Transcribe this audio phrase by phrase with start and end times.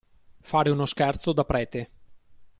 [0.41, 1.89] Fare uno scherzo da prete.